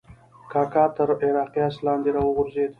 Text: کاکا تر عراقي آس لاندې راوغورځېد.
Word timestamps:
کاکا 0.51 0.83
تر 0.95 1.07
عراقي 1.27 1.61
آس 1.67 1.75
لاندې 1.85 2.09
راوغورځېد. 2.15 2.69